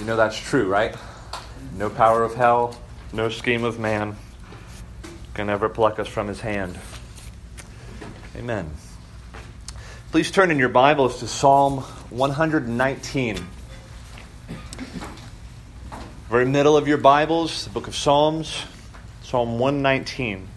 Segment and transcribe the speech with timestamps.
[0.00, 0.96] You know that's true, right?
[1.76, 2.74] No power of hell,
[3.12, 4.16] no scheme of man
[5.34, 6.78] can ever pluck us from his hand.
[8.34, 8.70] Amen.
[10.10, 13.46] Please turn in your Bibles to Psalm 119.
[16.30, 18.64] Very middle of your Bibles, the book of Psalms,
[19.22, 20.48] Psalm 119.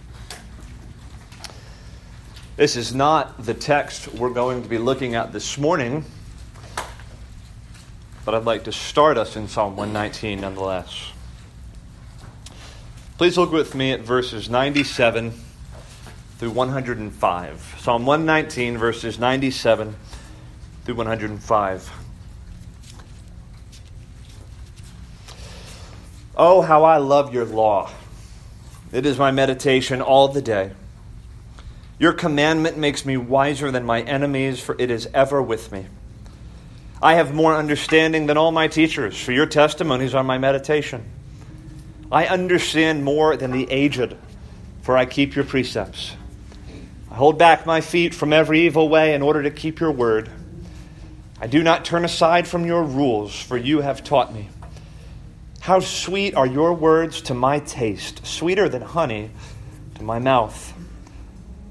[2.56, 6.06] This is not the text we're going to be looking at this morning.
[8.26, 11.12] But I'd like to start us in Psalm 119 nonetheless.
[13.18, 15.34] Please look with me at verses 97
[16.38, 17.76] through 105.
[17.80, 19.96] Psalm 119, verses 97
[20.86, 21.92] through 105.
[26.36, 27.92] Oh, how I love your law!
[28.92, 30.72] It is my meditation all the day.
[32.00, 35.86] Your commandment makes me wiser than my enemies, for it is ever with me.
[37.04, 41.04] I have more understanding than all my teachers, for your testimonies are my meditation.
[42.10, 44.16] I understand more than the aged,
[44.84, 46.16] for I keep your precepts.
[47.12, 50.30] I hold back my feet from every evil way in order to keep your word.
[51.42, 54.48] I do not turn aside from your rules, for you have taught me.
[55.60, 59.30] How sweet are your words to my taste, sweeter than honey
[59.96, 60.74] to my mouth.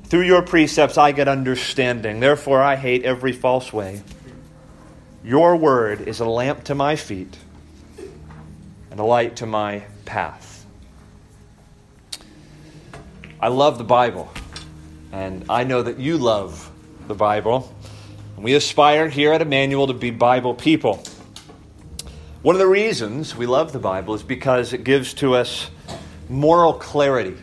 [0.04, 4.02] Through your precepts I get understanding, therefore I hate every false way.
[5.24, 7.36] Your word is a lamp to my feet
[8.90, 10.66] and a light to my path.
[13.38, 14.32] I love the Bible,
[15.12, 16.68] and I know that you love
[17.06, 17.72] the Bible.
[18.36, 21.04] We aspire here at Emmanuel to be Bible people.
[22.42, 25.70] One of the reasons we love the Bible is because it gives to us
[26.28, 27.36] moral clarity.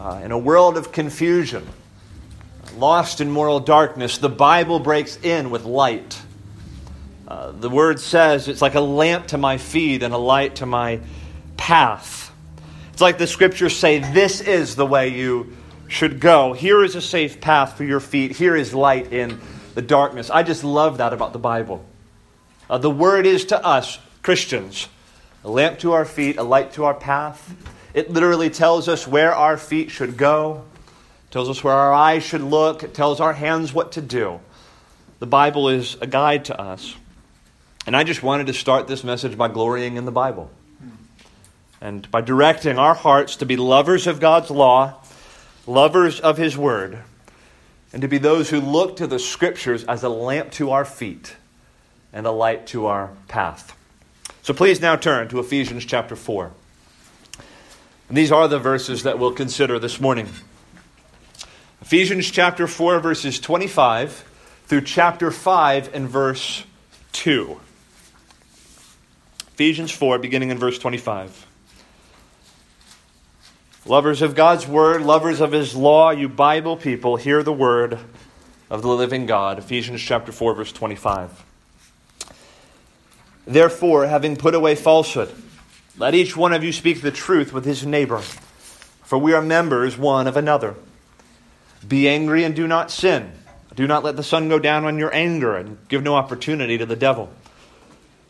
[0.00, 1.64] Uh, in a world of confusion,
[2.76, 6.22] lost in moral darkness, the Bible breaks in with light
[7.28, 10.66] uh, the word says it's like a lamp to my feet and a light to
[10.66, 11.00] my
[11.56, 12.32] path.
[12.92, 15.56] It's like the scriptures say, This is the way you
[15.88, 16.52] should go.
[16.52, 18.32] Here is a safe path for your feet.
[18.32, 19.40] Here is light in
[19.74, 20.30] the darkness.
[20.30, 21.84] I just love that about the Bible.
[22.70, 24.88] Uh, the word is to us, Christians,
[25.44, 27.54] a lamp to our feet, a light to our path.
[27.92, 30.64] It literally tells us where our feet should go,
[31.30, 34.40] tells us where our eyes should look, it tells our hands what to do.
[35.18, 36.96] The Bible is a guide to us.
[37.86, 40.50] And I just wanted to start this message by glorying in the Bible
[41.80, 44.94] and by directing our hearts to be lovers of God's law,
[45.68, 46.98] lovers of His Word,
[47.92, 51.36] and to be those who look to the Scriptures as a lamp to our feet
[52.12, 53.76] and a light to our path.
[54.42, 56.50] So please now turn to Ephesians chapter 4.
[58.08, 60.28] And these are the verses that we'll consider this morning.
[61.82, 64.28] Ephesians chapter 4, verses 25
[64.66, 66.64] through chapter 5 and verse
[67.12, 67.60] 2.
[69.56, 71.46] Ephesians 4, beginning in verse 25.
[73.86, 77.98] Lovers of God's word, lovers of his law, you Bible people, hear the word
[78.68, 79.58] of the living God.
[79.58, 81.42] Ephesians chapter 4, verse 25.
[83.46, 85.34] Therefore, having put away falsehood,
[85.96, 88.18] let each one of you speak the truth with his neighbor,
[89.04, 90.74] for we are members one of another.
[91.88, 93.32] Be angry and do not sin.
[93.74, 96.84] Do not let the sun go down on your anger, and give no opportunity to
[96.84, 97.30] the devil.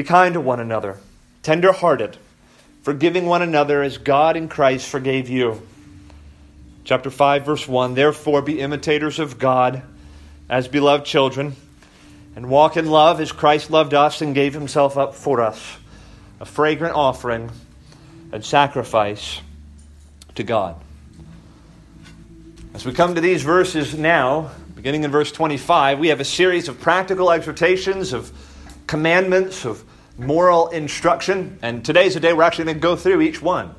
[0.00, 0.96] Be kind to one another,
[1.42, 2.16] tender hearted,
[2.80, 5.60] forgiving one another as God in Christ forgave you.
[6.84, 9.82] Chapter 5, verse 1 Therefore be imitators of God
[10.48, 11.54] as beloved children,
[12.34, 15.76] and walk in love as Christ loved us and gave himself up for us,
[16.40, 17.50] a fragrant offering
[18.32, 19.42] and sacrifice
[20.36, 20.76] to God.
[22.72, 26.68] As we come to these verses now, beginning in verse 25, we have a series
[26.68, 28.32] of practical exhortations of
[28.90, 29.84] commandments, of
[30.18, 31.60] moral instruction.
[31.62, 33.72] And today's the day we're actually going to go through each one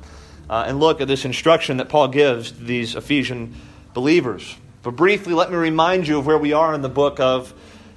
[0.48, 3.54] uh, and look at this instruction that Paul gives these Ephesian
[3.92, 4.56] believers.
[4.82, 7.52] But briefly, let me remind you of where we are in the book of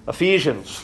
[0.10, 0.84] Ephesians.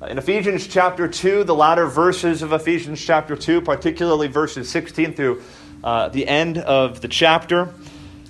[0.00, 5.14] Uh, in Ephesians chapter 2, the latter verses of Ephesians chapter 2, particularly verses 16
[5.14, 5.42] through
[5.82, 7.74] uh, the end of the chapter,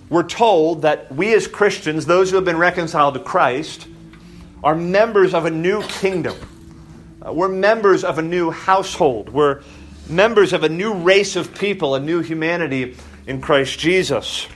[0.08, 3.88] we're told that we as Christians, those who have been reconciled to Christ,
[4.64, 6.34] are members of a new kingdom
[7.32, 9.28] we're members of a new household.
[9.28, 9.62] We're
[10.08, 12.96] members of a new race of people, a new humanity
[13.26, 14.46] in Christ Jesus.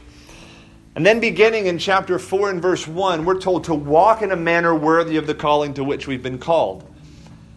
[0.94, 4.36] And then, beginning in chapter 4 and verse 1, we're told to walk in a
[4.36, 6.84] manner worthy of the calling to which we've been called.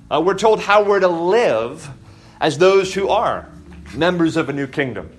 [0.09, 1.89] Uh, we're told how we're to live
[2.39, 3.49] as those who are
[3.95, 5.09] members of a new kingdom,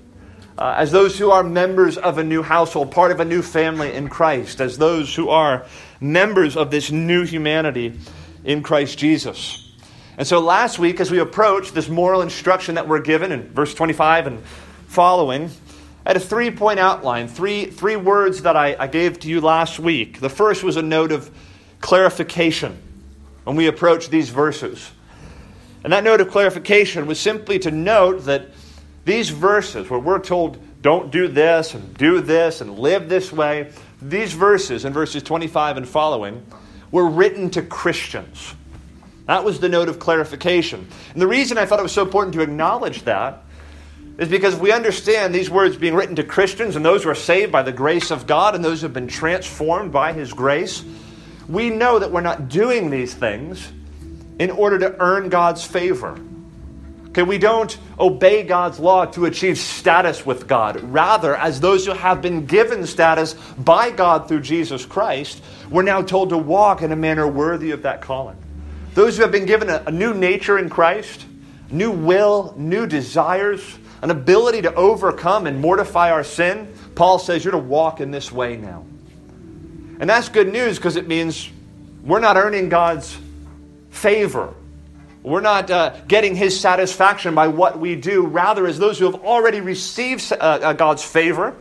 [0.56, 3.92] uh, as those who are members of a new household, part of a new family
[3.92, 5.66] in Christ, as those who are
[6.00, 7.98] members of this new humanity
[8.44, 9.63] in Christ Jesus.
[10.16, 13.74] And so last week, as we approached this moral instruction that we're given in verse
[13.74, 14.44] 25 and
[14.86, 15.50] following,
[16.06, 19.40] I had a three point outline, three, three words that I, I gave to you
[19.40, 20.20] last week.
[20.20, 21.30] The first was a note of
[21.80, 22.78] clarification
[23.44, 24.90] when we approach these verses.
[25.82, 28.48] And that note of clarification was simply to note that
[29.04, 33.72] these verses, where we're told, don't do this and do this and live this way,
[34.00, 36.44] these verses in verses 25 and following
[36.90, 38.54] were written to Christians.
[39.26, 40.86] That was the note of clarification.
[41.12, 43.42] And the reason I thought it was so important to acknowledge that
[44.18, 47.50] is because we understand these words being written to Christians and those who are saved
[47.50, 50.84] by the grace of God and those who have been transformed by His grace.
[51.48, 53.72] We know that we're not doing these things
[54.38, 56.18] in order to earn God's favor.
[57.08, 60.80] Okay, we don't obey God's law to achieve status with God.
[60.82, 66.02] Rather, as those who have been given status by God through Jesus Christ, we're now
[66.02, 68.36] told to walk in a manner worthy of that calling.
[68.94, 71.26] Those who have been given a, a new nature in Christ,
[71.70, 77.52] new will, new desires, an ability to overcome and mortify our sin, Paul says you're
[77.52, 78.84] to walk in this way now.
[79.98, 81.50] And that's good news because it means
[82.04, 83.16] we're not earning God's
[83.90, 84.52] favor.
[85.22, 88.26] We're not uh, getting his satisfaction by what we do.
[88.26, 91.56] Rather, as those who have already received uh, uh, God's favor,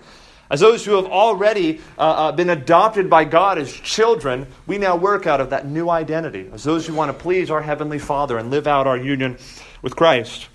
[0.54, 4.96] as those who have already uh, uh, been adopted by God as children, we now
[4.96, 8.38] work out of that new identity as those who want to please our Heavenly Father
[8.38, 9.40] and live out our union
[9.82, 10.50] with Christ.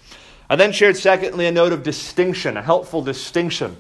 [0.49, 3.77] I then shared, secondly, a note of distinction, a helpful distinction.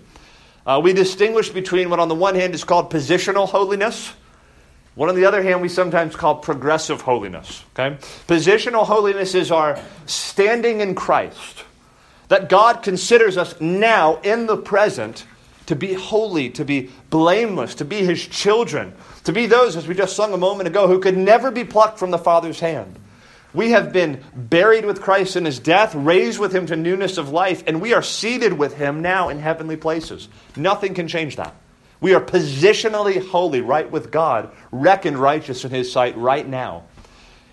[0.67, 4.13] Uh, we distinguish between what, on the one hand, is called positional holiness.
[4.97, 7.63] What, on the other hand, we sometimes call progressive holiness.
[7.79, 7.97] Okay?
[8.27, 11.65] Positional holiness is our standing in Christ,
[12.27, 15.25] that God considers us now in the present
[15.69, 18.95] to be holy, to be blameless, to be his children,
[19.25, 21.99] to be those, as we just sung a moment ago, who could never be plucked
[21.99, 22.99] from the Father's hand.
[23.53, 27.29] We have been buried with Christ in his death, raised with him to newness of
[27.29, 30.31] life, and we are seated with him now in heavenly places.
[30.57, 31.55] Nothing can change that.
[32.01, 36.85] We are positionally holy, right with God, reckoned righteous in his sight right now.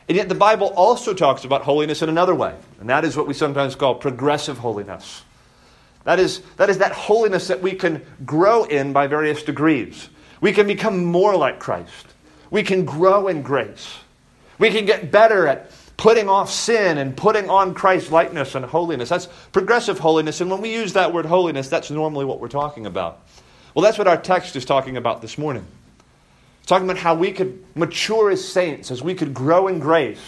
[0.07, 3.27] And yet the Bible also talks about holiness in another way, and that is what
[3.27, 5.23] we sometimes call progressive holiness.
[6.05, 10.09] That is, that is that holiness that we can grow in by various degrees.
[10.39, 12.07] We can become more like Christ.
[12.49, 13.93] We can grow in grace.
[14.59, 19.09] We can get better at putting off sin and putting on Christ's likeness and holiness.
[19.09, 20.41] That's progressive holiness.
[20.41, 23.21] And when we use that word holiness, that's normally what we're talking about.
[23.73, 25.65] Well, that's what our text is talking about this morning.
[26.59, 30.21] It's talking about how we could mature as saints, as we could grow in grace,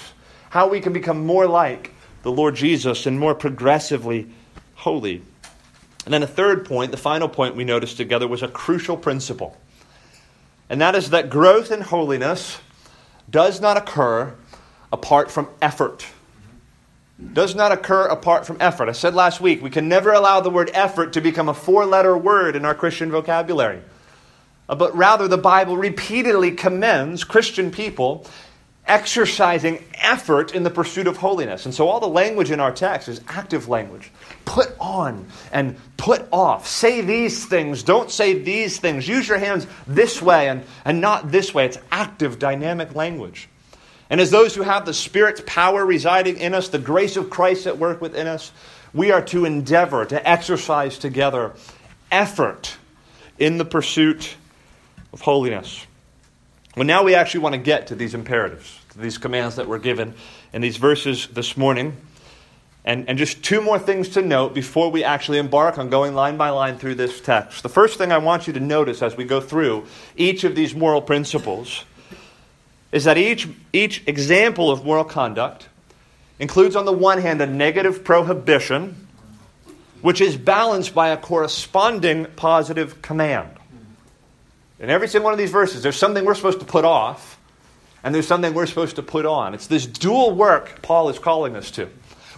[0.49, 4.27] how we can become more like the Lord Jesus and more progressively
[4.75, 5.21] holy.
[6.07, 9.57] And then a third point, the final point we noticed together, was a crucial principle.
[10.69, 12.61] And that is that growth in holiness
[13.29, 14.33] does not occur
[14.89, 16.05] apart from effort.
[17.33, 18.87] Does not occur apart from effort.
[18.87, 21.85] I said last week, we can never allow the word effort to become a four
[21.85, 23.81] letter word in our Christian vocabulary.
[24.69, 28.25] Uh, but rather, the Bible repeatedly commends Christian people
[28.87, 31.65] exercising effort in the pursuit of holiness.
[31.65, 34.11] And so all the language in our text is active language.
[34.45, 36.67] Put on and put off.
[36.67, 39.07] Say these things, don't say these things.
[39.07, 41.65] Use your hands this way and, and not this way.
[41.65, 43.49] It's active, dynamic language.
[44.09, 47.67] And as those who have the Spirit's power residing in us, the grace of Christ
[47.67, 48.51] at work within us,
[48.93, 51.53] we are to endeavor to exercise together
[52.09, 52.77] effort
[53.37, 54.35] in the pursuit
[55.11, 55.85] of holiness.
[56.75, 60.13] Well, now we actually want to get to these imperatives, these commands that were given
[60.53, 61.97] in these verses this morning.
[62.83, 66.37] And, and just two more things to note before we actually embark on going line
[66.37, 67.61] by line through this text.
[67.61, 69.85] The first thing I want you to notice as we go through
[70.15, 71.83] each of these moral principles
[72.93, 75.67] is that each, each example of moral conduct
[76.39, 79.07] includes, on the one hand, a negative prohibition,
[80.01, 83.49] which is balanced by a corresponding positive command.
[84.79, 87.36] In every single one of these verses, there's something we're supposed to put off,
[88.07, 89.53] and there's something we're supposed to put on.
[89.53, 91.89] It's this dual work Paul is calling us to.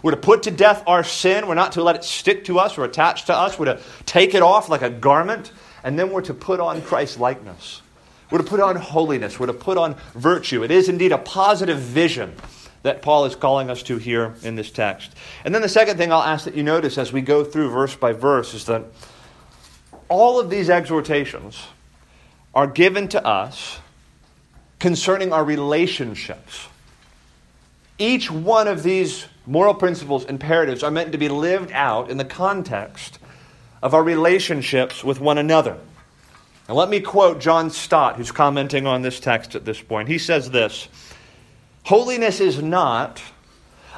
[0.01, 1.47] We're to put to death our sin.
[1.47, 3.59] We're not to let it stick to us or attach to us.
[3.59, 5.51] We're to take it off like a garment,
[5.83, 7.83] and then we're to put on Christ's likeness.
[8.31, 9.39] We're to put on holiness.
[9.39, 10.63] We're to put on virtue.
[10.63, 12.33] It is indeed a positive vision
[12.81, 15.11] that Paul is calling us to here in this text.
[15.45, 17.95] And then the second thing I'll ask that you notice as we go through verse
[17.95, 18.85] by verse is that
[20.07, 21.61] all of these exhortations
[22.55, 23.77] are given to us
[24.79, 26.67] concerning our relationships.
[27.97, 32.25] Each one of these moral principles, imperatives, are meant to be lived out in the
[32.25, 33.19] context
[33.81, 35.77] of our relationships with one another.
[36.67, 40.07] And let me quote John Stott, who's commenting on this text at this point.
[40.07, 40.87] He says this
[41.83, 43.21] Holiness is not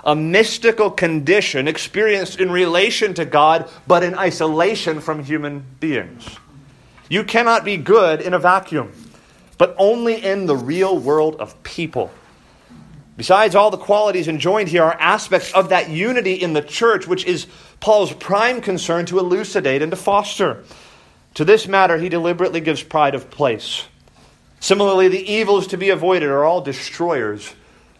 [0.03, 6.25] a mystical condition experienced in relation to God, but in isolation from human beings.
[7.09, 8.93] You cannot be good in a vacuum,
[9.61, 12.09] but only in the real world of people.
[13.15, 17.25] Besides all the qualities enjoined here are aspects of that unity in the church, which
[17.25, 17.45] is
[17.79, 20.63] Paul's prime concern to elucidate and to foster.
[21.35, 23.85] To this matter, he deliberately gives pride of place.
[24.59, 27.53] Similarly, the evils to be avoided are all destroyers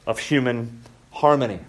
[0.08, 1.60] of human harmony.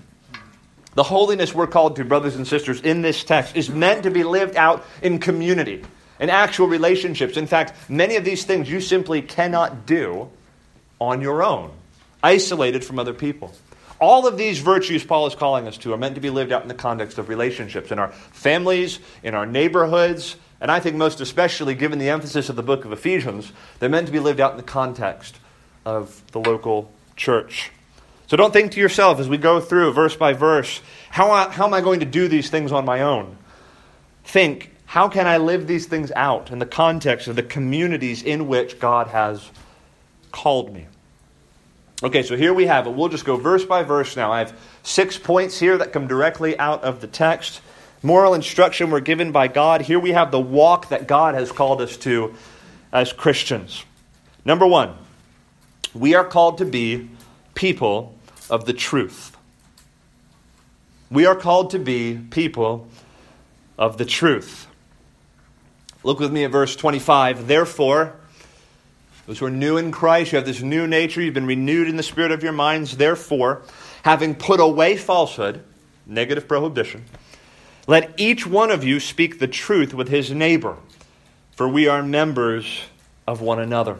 [0.94, 4.24] The holiness we're called to, brothers and sisters, in this text is meant to be
[4.24, 5.84] lived out in community,
[6.20, 7.36] in actual relationships.
[7.36, 10.28] In fact, many of these things you simply cannot do
[11.00, 11.70] on your own,
[12.22, 13.52] isolated from other people.
[14.00, 16.62] All of these virtues Paul is calling us to are meant to be lived out
[16.62, 21.20] in the context of relationships, in our families, in our neighborhoods, and I think most
[21.20, 24.52] especially, given the emphasis of the book of Ephesians, they're meant to be lived out
[24.52, 25.36] in the context
[25.84, 27.72] of the local church.
[28.28, 31.74] So don't think to yourself as we go through verse by verse, how, how am
[31.74, 33.36] I going to do these things on my own?
[34.22, 38.46] Think, how can I live these things out in the context of the communities in
[38.46, 39.50] which God has
[40.32, 40.86] called me?
[42.02, 42.90] Okay, so here we have it.
[42.90, 44.30] We'll just go verse by verse now.
[44.30, 47.62] I have six points here that come directly out of the text.
[48.02, 49.80] Moral instruction we're given by God.
[49.80, 52.34] Here we have the walk that God has called us to
[52.92, 53.86] as Christians.
[54.44, 54.94] Number one,
[55.94, 57.08] we are called to be
[57.54, 58.14] people
[58.50, 59.34] of the truth.
[61.10, 62.88] We are called to be people
[63.78, 64.66] of the truth.
[66.04, 67.46] Look with me at verse 25.
[67.46, 68.14] Therefore,
[69.26, 71.96] those who are new in Christ, you have this new nature, you've been renewed in
[71.96, 72.96] the spirit of your minds.
[72.96, 73.62] Therefore,
[74.02, 75.62] having put away falsehood,
[76.06, 77.04] negative prohibition,
[77.86, 80.76] let each one of you speak the truth with his neighbor,
[81.52, 82.82] for we are members
[83.26, 83.98] of one another.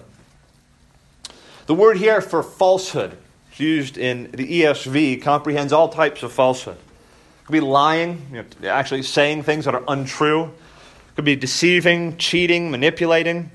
[1.67, 3.17] The word here for falsehood
[3.57, 6.77] used in the ESV comprehends all types of falsehood.
[6.77, 10.53] It could be lying, you know, actually saying things that are untrue.
[11.15, 13.51] Could be deceiving, cheating, manipulating.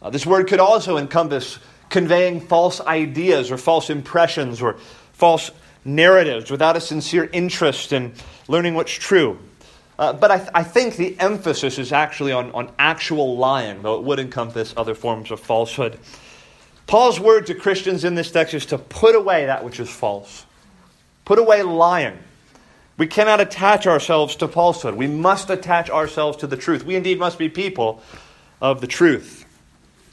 [0.00, 1.58] Uh, this word could also encompass
[1.88, 4.76] conveying false ideas or false impressions or
[5.12, 5.50] false
[5.84, 8.12] narratives without a sincere interest in
[8.48, 9.38] learning what's true.
[9.98, 13.98] Uh, but I, th- I, think the emphasis is actually on, on actual lying, though
[13.98, 15.98] it would encompass other forms of falsehood.
[16.86, 20.46] Paul's word to Christians in this text is to put away that which is false,
[21.24, 22.18] put away lying.
[23.02, 24.94] We cannot attach ourselves to falsehood.
[24.94, 26.84] We must attach ourselves to the truth.
[26.84, 28.00] We indeed must be people
[28.60, 29.44] of the truth.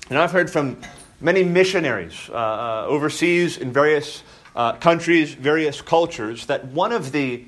[0.09, 0.81] And I've heard from
[1.21, 4.23] many missionaries uh, uh, overseas in various
[4.55, 7.45] uh, countries, various cultures, that one of the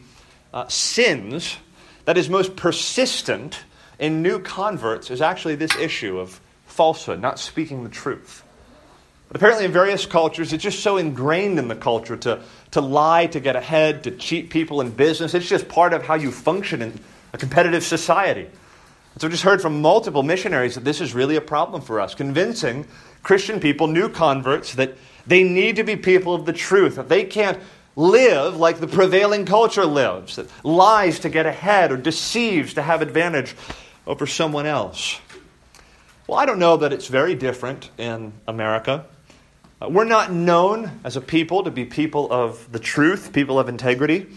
[0.53, 1.57] uh, sins
[2.05, 3.63] that is most persistent
[3.98, 8.43] in new converts is actually this issue of falsehood, not speaking the truth.
[9.34, 13.40] Apparently, in various cultures, it's just so ingrained in the culture to, to lie, to
[13.40, 15.34] get ahead, to cheat people in business.
[15.34, 17.00] It's just part of how you function in
[17.32, 18.50] a competitive society.
[19.18, 22.14] So, I've just heard from multiple missionaries that this is really a problem for us,
[22.14, 22.86] convincing
[23.24, 27.24] Christian people, new converts, that they need to be people of the truth, that they
[27.24, 27.60] can't
[27.96, 33.02] live like the prevailing culture lives, that lies to get ahead or deceives to have
[33.02, 33.56] advantage
[34.08, 35.20] over someone else.
[36.28, 39.06] Well, I don't know that it's very different in America.
[39.82, 43.68] Uh, we're not known as a people to be people of the truth, people of
[43.68, 44.28] integrity.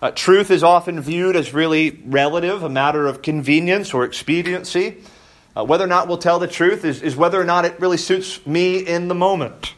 [0.00, 4.98] Uh, truth is often viewed as really relative, a matter of convenience or expediency.
[5.56, 7.96] Uh, whether or not we'll tell the truth is, is whether or not it really
[7.96, 9.74] suits me in the moment.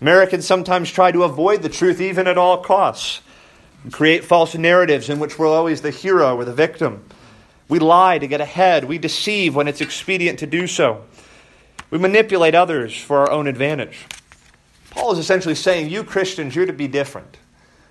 [0.00, 3.22] Americans sometimes try to avoid the truth even at all costs,
[3.90, 7.02] create false narratives in which we're always the hero or the victim.
[7.68, 11.04] We lie to get ahead, we deceive when it's expedient to do so.
[11.90, 14.06] We manipulate others for our own advantage.
[14.90, 17.36] Paul is essentially saying, You Christians, you're to be different.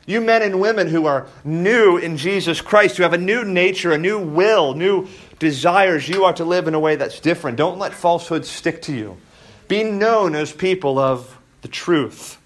[0.06, 3.92] You men and women who are new in Jesus Christ, who have a new nature,
[3.92, 7.58] a new will, new desires, you are to live in a way that's different.
[7.58, 9.18] Don't let falsehood stick to you.
[9.68, 12.40] Be known as people of the truth.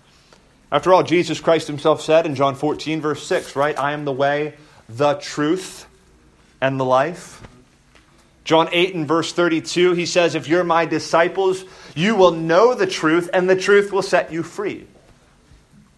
[0.73, 3.77] After all, Jesus Christ himself said in John 14, verse 6, right?
[3.79, 4.55] I am the way,
[4.89, 5.85] the truth,
[6.59, 7.41] and the life.
[8.43, 11.63] John 8 and verse 32, he says, If you're my disciples,
[11.95, 14.87] you will know the truth, and the truth will set you free.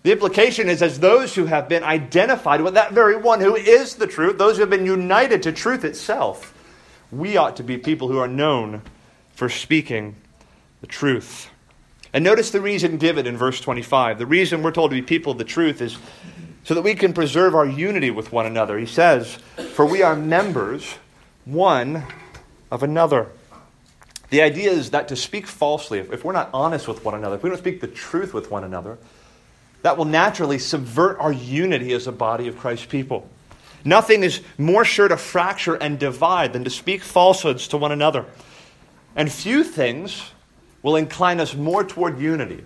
[0.03, 3.95] The implication is as those who have been identified with that very one who is
[3.95, 6.53] the truth, those who have been united to truth itself,
[7.11, 8.81] we ought to be people who are known
[9.33, 10.15] for speaking
[10.81, 11.49] the truth.
[12.13, 14.19] And notice the reason given in verse 25.
[14.19, 15.97] The reason we're told to be people of the truth is
[16.63, 18.77] so that we can preserve our unity with one another.
[18.77, 19.35] He says,
[19.73, 20.95] For we are members
[21.45, 22.03] one
[22.71, 23.29] of another.
[24.35, 27.43] The idea is that to speak falsely, if, we're not honest with one another, if
[27.43, 28.97] we don't speak the truth with one another,
[29.81, 33.29] that will naturally subvert our unity as a body of Christ's people.
[33.85, 38.25] Nothing is more sure to fracture and divide than to speak falsehoods to one another.
[39.15, 40.21] And few things
[40.83, 42.61] will incline us more toward unity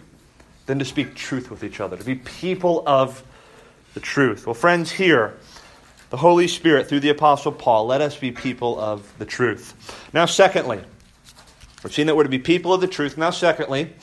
[0.66, 3.22] than to speak truth with each other, to be people of
[3.94, 4.48] the truth.
[4.48, 5.36] Well, friends, here,
[6.10, 9.76] the Holy Spirit, through the Apostle Paul, let us be people of the truth.
[10.14, 10.82] Now, secondly,
[11.84, 13.18] we've seen that we're to be people of the truth.
[13.18, 13.94] Now, secondly,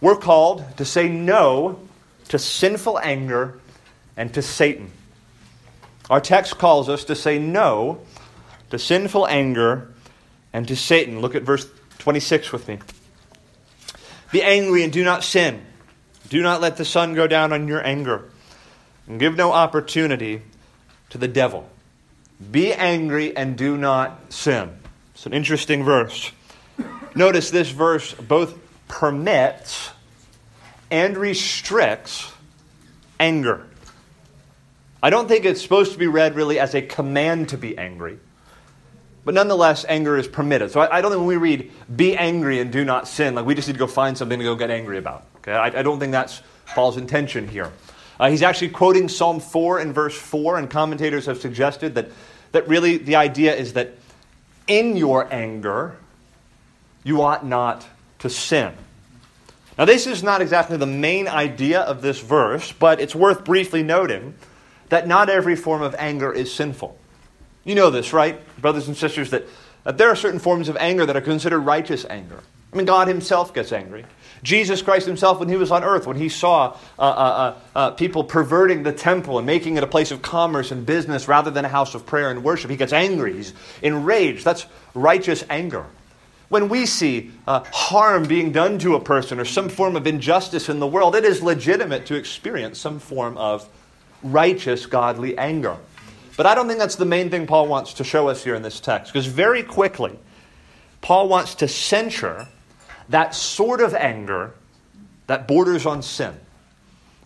[0.00, 1.80] we're called to say no
[2.28, 3.58] to sinful anger
[4.16, 4.90] and to Satan.
[6.10, 8.00] Our text calls us to say no
[8.70, 9.92] to sinful anger
[10.52, 11.20] and to Satan.
[11.20, 11.66] Look at verse
[11.98, 12.78] 26 with me.
[14.30, 15.64] Be angry and do not sin.
[16.28, 18.28] Do not let the sun go down on your anger.
[19.06, 20.42] And give no opportunity
[21.10, 21.68] to the devil.
[22.50, 24.76] Be angry and do not sin.
[25.14, 26.32] It's an interesting verse.
[27.14, 29.90] Notice this verse both permits
[30.90, 32.30] and restricts
[33.18, 33.66] anger.
[35.02, 38.18] I don't think it's supposed to be read really as a command to be angry.
[39.24, 40.70] But nonetheless, anger is permitted.
[40.70, 43.46] So I, I, don't think when we read, be angry and do not sin, like
[43.46, 45.26] we just need to go find something to go get angry about.
[45.36, 45.52] Okay?
[45.52, 47.72] I, I don't think that's Paul's intention here.
[48.20, 52.10] Uh, he's actually quoting Psalm 4 and verse 4, and commentators have suggested that,
[52.52, 53.94] that really the idea is that
[54.66, 55.96] in your anger,
[57.04, 57.86] you ought not
[58.20, 58.72] to sin.
[59.78, 63.82] Now, this is not exactly the main idea of this verse, but it's worth briefly
[63.82, 64.34] noting
[64.88, 66.96] that not every form of anger is sinful.
[67.64, 69.44] You know this, right, brothers and sisters, that,
[69.84, 72.40] that there are certain forms of anger that are considered righteous anger.
[72.72, 74.04] I mean, God Himself gets angry.
[74.42, 77.90] Jesus Christ Himself, when He was on earth, when He saw uh, uh, uh, uh,
[77.92, 81.64] people perverting the temple and making it a place of commerce and business rather than
[81.64, 83.34] a house of prayer and worship, He gets angry.
[83.34, 84.44] He's enraged.
[84.44, 85.86] That's righteous anger.
[86.54, 90.68] When we see uh, harm being done to a person or some form of injustice
[90.68, 93.68] in the world, it is legitimate to experience some form of
[94.22, 95.76] righteous, godly anger.
[96.36, 98.62] But I don't think that's the main thing Paul wants to show us here in
[98.62, 100.16] this text, because very quickly,
[101.00, 102.46] Paul wants to censure
[103.08, 104.54] that sort of anger
[105.26, 106.36] that borders on sin,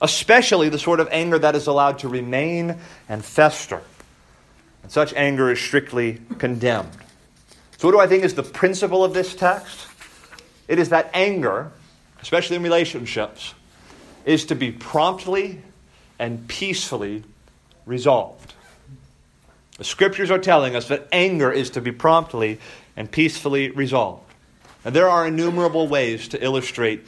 [0.01, 2.79] especially the sort of anger that is allowed to remain
[3.11, 3.83] and fester.
[4.85, 6.97] And such anger is strictly condemned.
[7.79, 9.87] So, what do I think is the principle of this text?
[10.67, 11.71] It is that anger,
[12.21, 13.55] especially in relationships,
[14.25, 15.63] is to be promptly
[16.19, 17.23] and peacefully
[17.87, 18.55] resolved.
[19.79, 22.59] The scriptures are telling us that anger is to be promptly
[22.97, 24.25] and peacefully resolved.
[24.85, 27.07] And there are innumerable ways to illustrate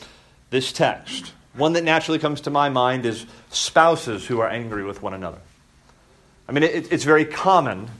[0.51, 1.33] this text.
[1.55, 5.41] One that naturally comes to my mind is spouses who are angry with one another.
[6.49, 7.91] I mean, it, it's very common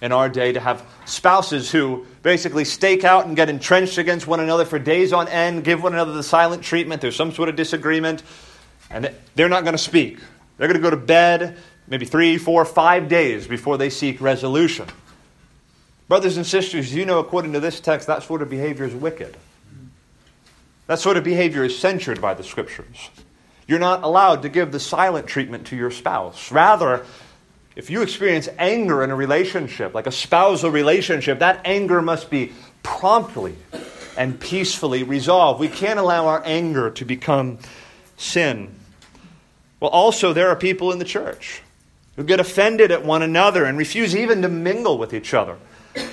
[0.00, 4.40] in our day to have spouses who basically stake out and get entrenched against one
[4.40, 7.00] another for days on end, give one another the silent treatment.
[7.00, 8.22] There's some sort of disagreement,
[8.90, 10.18] and they're not going to speak.
[10.56, 11.56] They're going to go to bed
[11.88, 14.86] maybe three, four, five days before they seek resolution.
[16.06, 19.36] Brothers and sisters, you know, according to this text, that sort of behavior is wicked.
[20.86, 23.10] That sort of behavior is censured by the scriptures.
[23.66, 26.50] You're not allowed to give the silent treatment to your spouse.
[26.50, 27.04] Rather,
[27.78, 32.52] if you experience anger in a relationship, like a spousal relationship, that anger must be
[32.82, 33.54] promptly
[34.16, 35.60] and peacefully resolved.
[35.60, 37.60] We can't allow our anger to become
[38.16, 38.74] sin.
[39.78, 41.62] Well, also, there are people in the church
[42.16, 45.56] who get offended at one another and refuse even to mingle with each other.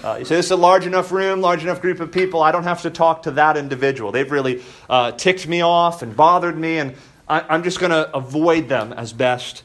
[0.03, 2.43] Uh, you say, this is a large enough room, large enough group of people.
[2.43, 4.11] I don't have to talk to that individual.
[4.11, 6.93] They've really uh, ticked me off and bothered me, and
[7.27, 9.63] I, I'm just going to avoid them as best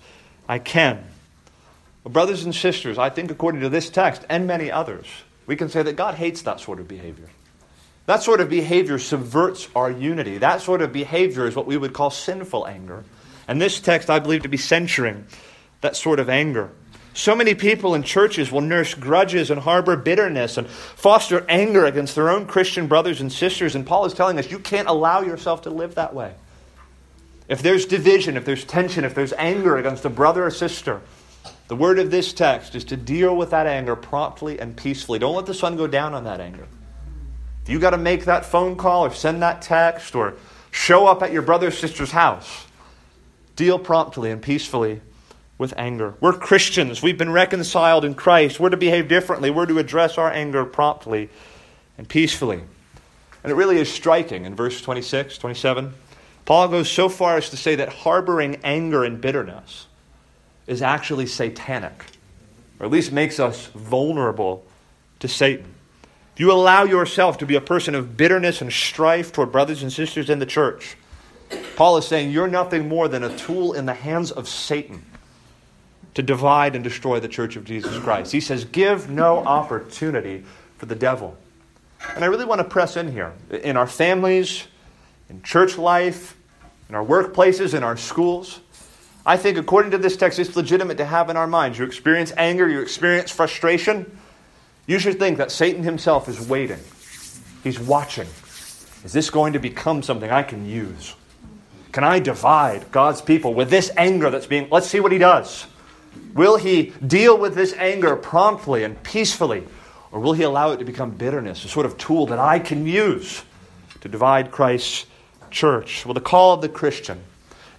[0.48, 1.04] I can.
[2.04, 5.06] Well, brothers and sisters, I think according to this text and many others,
[5.46, 7.28] we can say that God hates that sort of behavior.
[8.06, 10.38] That sort of behavior subverts our unity.
[10.38, 13.04] That sort of behavior is what we would call sinful anger.
[13.46, 15.26] And this text, I believe, to be censuring
[15.80, 16.70] that sort of anger.
[17.12, 22.14] So many people in churches will nurse grudges and harbor bitterness and foster anger against
[22.14, 23.74] their own Christian brothers and sisters.
[23.74, 26.34] And Paul is telling us you can't allow yourself to live that way.
[27.48, 31.00] If there's division, if there's tension, if there's anger against a brother or sister,
[31.70, 35.20] the word of this text is to deal with that anger promptly and peacefully.
[35.20, 36.66] Don't let the sun go down on that anger.
[37.62, 40.34] If you got to make that phone call or send that text or
[40.72, 42.66] show up at your brother or sister's house,
[43.60, 45.02] Deal promptly and peacefully
[45.58, 46.14] with anger.
[46.18, 47.02] We're Christians.
[47.02, 48.58] We've been reconciled in Christ.
[48.58, 49.50] We're to behave differently.
[49.50, 51.28] We're to address our anger promptly
[51.98, 52.62] and peacefully.
[53.44, 55.92] And it really is striking in verse 26, 27.
[56.46, 59.86] Paul goes so far as to say that harboring anger and bitterness
[60.70, 62.04] is actually satanic,
[62.78, 64.64] or at least makes us vulnerable
[65.18, 65.74] to Satan.
[66.32, 69.92] If you allow yourself to be a person of bitterness and strife toward brothers and
[69.92, 70.96] sisters in the church,
[71.74, 75.04] Paul is saying you're nothing more than a tool in the hands of Satan
[76.14, 78.30] to divide and destroy the church of Jesus Christ.
[78.30, 80.44] He says, Give no opportunity
[80.78, 81.36] for the devil.
[82.14, 83.32] And I really want to press in here.
[83.50, 84.68] In our families,
[85.28, 86.36] in church life,
[86.88, 88.60] in our workplaces, in our schools,
[89.24, 91.78] I think according to this text, it's legitimate to have in our minds.
[91.78, 94.18] You experience anger, you experience frustration.
[94.86, 96.80] You should think that Satan himself is waiting.
[97.62, 98.26] He's watching.
[99.04, 101.14] Is this going to become something I can use?
[101.92, 104.68] Can I divide God's people with this anger that's being.
[104.70, 105.66] Let's see what he does.
[106.34, 109.66] Will he deal with this anger promptly and peacefully?
[110.12, 112.86] Or will he allow it to become bitterness, a sort of tool that I can
[112.86, 113.42] use
[114.00, 115.06] to divide Christ's
[115.50, 116.04] church?
[116.04, 117.22] Well, the call of the Christian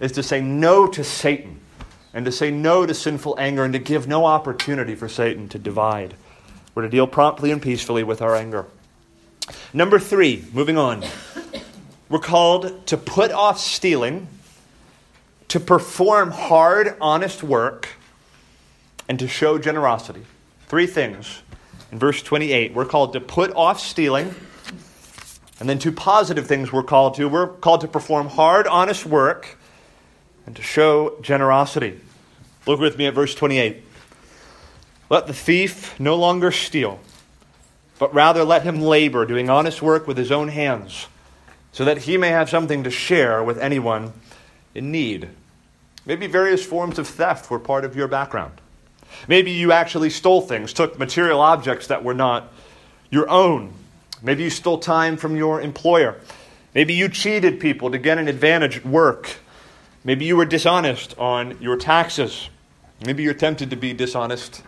[0.02, 1.60] is to say no to Satan
[2.12, 5.58] and to say no to sinful anger and to give no opportunity for Satan to
[5.58, 6.14] divide.
[6.74, 8.66] We're to deal promptly and peacefully with our anger.
[9.72, 11.04] Number three, moving on.
[12.08, 14.26] We're called to put off stealing,
[15.48, 17.88] to perform hard, honest work,
[19.08, 20.24] and to show generosity.
[20.66, 21.42] Three things.
[21.92, 24.34] In verse 28, we're called to put off stealing.
[25.60, 27.28] And then two positive things we're called to.
[27.28, 29.58] We're called to perform hard, honest work
[30.46, 32.00] and to show generosity.
[32.66, 33.82] Look with me at verse 28.
[35.10, 37.00] Let the thief no longer steal,
[37.98, 41.06] but rather let him labor, doing honest work with his own hands,
[41.72, 44.12] so that he may have something to share with anyone
[44.74, 45.28] in need.
[46.06, 48.54] Maybe various forms of theft were part of your background.
[49.28, 52.52] Maybe you actually stole things, took material objects that were not
[53.10, 53.72] your own.
[54.22, 56.18] Maybe you stole time from your employer.
[56.74, 59.36] Maybe you cheated people to get an advantage at work.
[60.04, 62.48] Maybe you were dishonest on your taxes.
[63.04, 64.62] Maybe you're tempted to be dishonest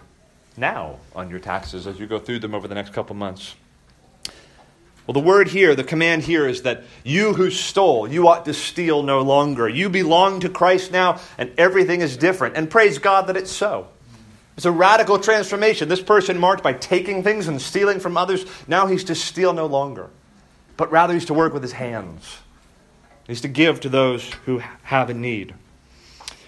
[0.57, 3.55] now on your taxes as you go through them over the next couple months.
[5.07, 8.55] Well, the word here, the command here is that you who stole, you ought to
[8.55, 9.69] steal no longer.
[9.69, 12.57] You belong to Christ now, and everything is different.
[12.57, 13.89] And praise God that it's so.
[14.57, 15.89] It's a radical transformation.
[15.89, 19.67] This person marked by taking things and stealing from others, now he's to steal no
[19.67, 20.09] longer,
[20.77, 22.39] but rather he's to work with his hands.
[23.27, 25.55] He's to give to those who have a need.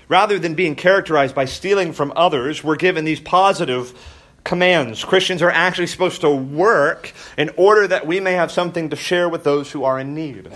[0.09, 3.99] Rather than being characterized by stealing from others, we're given these positive
[4.45, 5.05] commands.
[5.05, 9.29] Christians are actually supposed to work in order that we may have something to share
[9.29, 10.49] with those who are in need.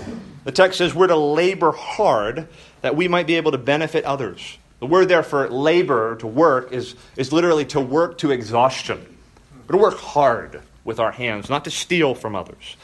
[0.44, 2.46] The text says we're to labor hard
[2.82, 4.58] that we might be able to benefit others.
[4.78, 9.04] The word there for labor, to work, is, is literally to work to exhaustion.
[9.66, 12.76] We're to work hard with our hands, not to steal from others.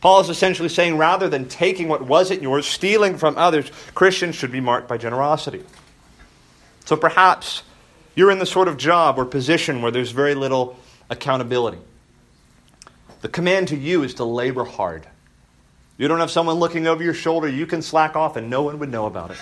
[0.00, 4.52] Paul is essentially saying rather than taking what wasn't yours, stealing from others, Christians should
[4.52, 5.62] be marked by generosity.
[6.86, 7.62] So perhaps
[8.14, 10.78] you're in the sort of job or position where there's very little
[11.10, 11.78] accountability.
[13.20, 15.06] The command to you is to labor hard.
[15.98, 18.78] You don't have someone looking over your shoulder, you can slack off and no one
[18.78, 19.38] would know about it.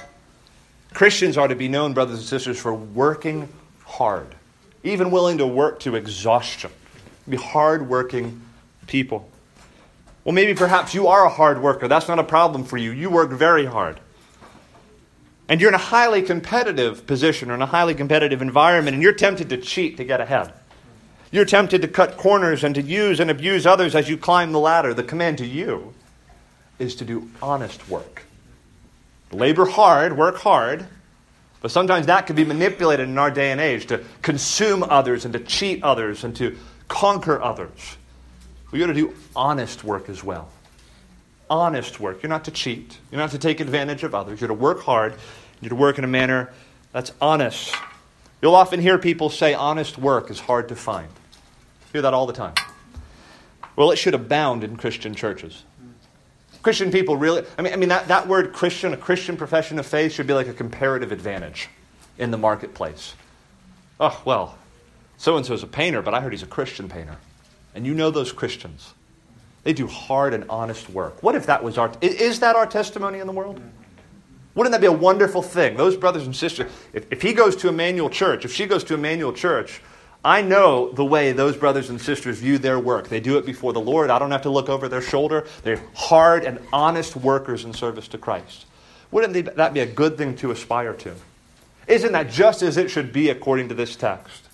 [0.92, 3.49] Christians are to be known, brothers and sisters, for working
[3.85, 4.35] hard,
[4.83, 6.73] even willing to work to exhaustion.
[7.29, 8.40] Be hard-working
[8.88, 9.31] people.
[10.29, 11.88] Well, maybe perhaps you are a hard worker.
[11.88, 12.91] That's not a problem for you.
[12.91, 13.99] You work very hard.
[15.49, 19.14] And you're in a highly competitive position or in a highly competitive environment, and you're
[19.14, 20.53] tempted to cheat to get ahead.
[21.31, 24.59] You're tempted to cut corners and to use and abuse others as you climb the
[24.59, 24.93] ladder.
[24.93, 25.95] The command to you
[26.79, 28.25] is to do honest work.
[29.33, 30.87] Labor hard, work hard,
[31.62, 35.33] but sometimes that can be manipulated in our day and age to consume others and
[35.33, 37.97] to cheat others and to conquer others.
[38.71, 40.49] We got to do honest work as well.
[41.49, 42.23] Honest work.
[42.23, 42.99] You're not to cheat.
[43.11, 44.41] You're not to take advantage of others.
[44.41, 45.15] You're to work hard.
[45.61, 46.53] You're to work in a manner
[46.93, 47.75] that's honest.
[48.43, 51.09] You'll often hear people say honest work is hard to find.
[51.09, 52.55] You hear that all the time.
[53.77, 55.65] Well, it should abound in Christian churches.
[56.63, 59.87] Christian people really, I mean, I mean that, that word Christian, a Christian profession of
[59.87, 61.69] faith, should be like a comparative advantage
[62.19, 63.15] in the marketplace.
[64.01, 64.59] Oh, well,
[65.17, 67.17] so and so is a painter, but I heard he's a Christian painter.
[67.79, 68.93] And you know those Christians.
[69.62, 71.23] They do hard and honest work.
[71.23, 73.61] What if that was our, is that our testimony in the world?
[74.57, 75.77] Wouldn't that be a wonderful thing?
[75.77, 78.95] Those brothers and sisters, if, if he goes to Emmanuel Church, if she goes to
[78.95, 79.81] Emmanuel Church,
[80.25, 83.09] I know the way those brothers and sisters view their work.
[83.09, 84.11] They do it before the Lord.
[84.11, 85.47] I don't have to look over their shoulder.
[85.62, 88.67] They're hard and honest workers in service to Christ.
[89.12, 91.14] Wouldn't that be a good thing to aspire to?
[91.87, 94.48] Isn't that just as it should be according to this text?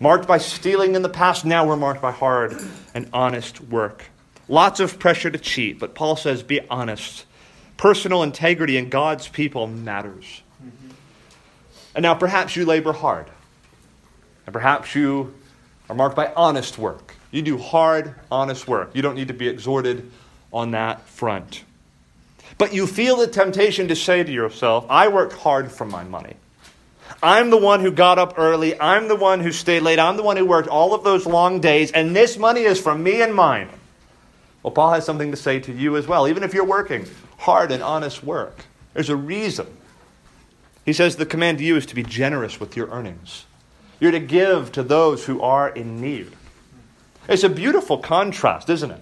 [0.00, 2.60] Marked by stealing in the past, now we're marked by hard
[2.94, 4.04] and honest work.
[4.48, 7.24] Lots of pressure to cheat, but Paul says be honest.
[7.76, 10.42] Personal integrity in God's people matters.
[11.94, 13.26] And now perhaps you labor hard.
[14.46, 15.34] And perhaps you
[15.88, 17.14] are marked by honest work.
[17.30, 18.94] You do hard, honest work.
[18.94, 20.10] You don't need to be exhorted
[20.52, 21.64] on that front.
[22.58, 26.36] But you feel the temptation to say to yourself, I worked hard for my money.
[27.22, 28.78] I'm the one who got up early.
[28.78, 29.98] I'm the one who stayed late.
[29.98, 31.90] I'm the one who worked all of those long days.
[31.92, 33.68] And this money is from me and mine.
[34.62, 36.28] Well, Paul has something to say to you as well.
[36.28, 37.06] Even if you're working
[37.38, 38.64] hard and honest work,
[38.94, 39.66] there's a reason.
[40.84, 43.44] He says the command to you is to be generous with your earnings.
[44.00, 46.32] You're to give to those who are in need.
[47.28, 49.00] It's a beautiful contrast, isn't it?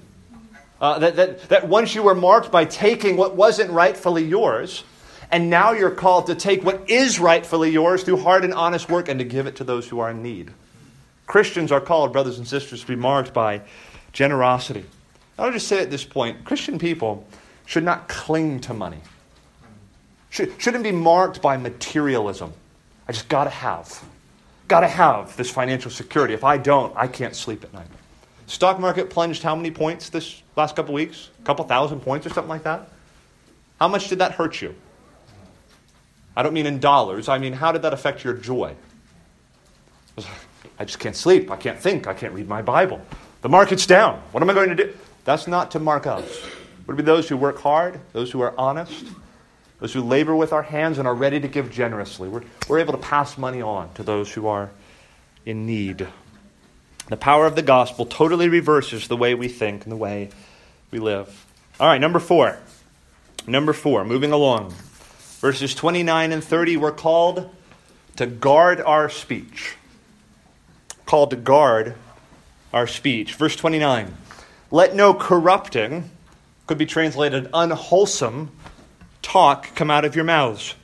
[0.80, 4.84] Uh, that, that, that once you were marked by taking what wasn't rightfully yours,
[5.32, 9.08] and now you're called to take what is rightfully yours through hard and honest work
[9.08, 10.52] and to give it to those who are in need.
[11.26, 13.62] Christians are called, brothers and sisters, to be marked by
[14.12, 14.84] generosity.
[15.38, 17.26] I'll just say at this point Christian people
[17.64, 19.00] should not cling to money,
[20.28, 22.52] should, shouldn't be marked by materialism.
[23.08, 24.04] I just got to have.
[24.68, 26.34] Got to have this financial security.
[26.34, 27.86] If I don't, I can't sleep at night.
[28.46, 31.30] Stock market plunged how many points this last couple weeks?
[31.40, 32.90] A couple thousand points or something like that?
[33.80, 34.74] How much did that hurt you?
[36.36, 37.28] I don't mean in dollars.
[37.28, 38.74] I mean, how did that affect your joy?
[40.78, 41.50] I just can't sleep.
[41.50, 42.06] I can't think.
[42.06, 43.00] I can't read my Bible.
[43.42, 44.22] The market's down.
[44.32, 44.94] What am I going to do?
[45.24, 46.44] That's not to mark us.
[46.88, 49.06] It be those who work hard, those who are honest,
[49.80, 52.28] those who labor with our hands and are ready to give generously.
[52.28, 54.70] We're, we're able to pass money on to those who are
[55.46, 56.06] in need.
[57.08, 60.30] The power of the gospel totally reverses the way we think and the way
[60.90, 61.46] we live.
[61.80, 62.58] All right, number four.
[63.46, 64.74] Number four, moving along.
[65.42, 67.50] Verses 29 and 30, we're called
[68.14, 69.74] to guard our speech.
[71.04, 71.96] Called to guard
[72.72, 73.34] our speech.
[73.34, 74.16] Verse 29
[74.70, 76.08] Let no corrupting,
[76.68, 78.52] could be translated unwholesome,
[79.20, 80.76] talk come out of your mouths,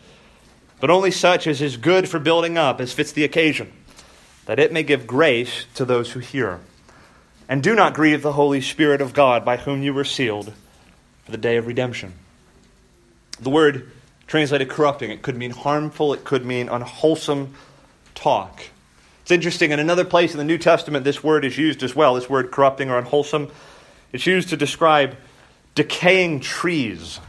[0.81, 3.73] but only such as is good for building up, as fits the occasion,
[4.47, 6.59] that it may give grace to those who hear.
[7.49, 10.53] And do not grieve the Holy Spirit of God, by whom you were sealed
[11.25, 12.15] for the day of redemption.
[13.41, 13.93] The word
[14.29, 15.11] translated corrupting.
[15.11, 17.55] It could mean harmful, it could mean unwholesome
[18.15, 18.63] talk.
[19.23, 22.15] It's interesting, in another place in the New Testament, this word is used as well,
[22.15, 23.51] this word corrupting or unwholesome.
[24.13, 25.17] It's used to describe
[25.75, 27.21] decaying trees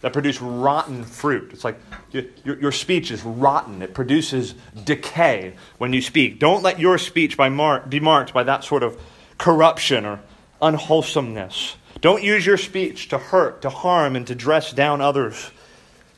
[0.00, 1.50] that produce rotten fruit.
[1.52, 1.78] It's like
[2.10, 2.24] your,
[2.58, 6.38] your, speech is rotten, it produces decay when you speak.
[6.38, 9.00] Don't let your speech mar- be marked by that sort of
[9.36, 10.20] corruption or
[10.62, 11.76] unwholesomeness.
[12.00, 15.50] Don't use your speech to hurt, to harm, and to dress down others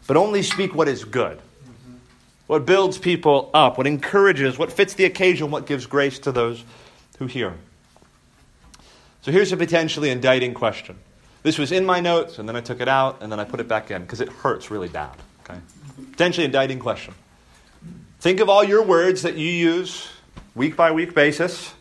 [0.09, 1.39] but only speak what is good,
[2.49, 6.65] what builds people up, what encourages, what fits the occasion, what gives grace to those
[7.19, 7.53] who hear.
[9.21, 10.97] So here's a potentially indicting question.
[11.43, 13.61] This was in my notes, and then I took it out, and then I put
[13.61, 15.15] it back in because it hurts really bad.
[15.45, 15.61] Okay?
[16.13, 17.15] Potentially indicting question.
[18.21, 20.09] Think of all your words that you use
[20.55, 21.75] week by week basis,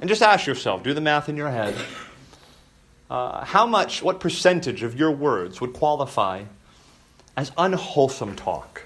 [0.00, 1.74] and just ask yourself do the math in your head.
[3.10, 6.44] Uh, how much, what percentage of your words would qualify
[7.38, 8.82] as unwholesome talk,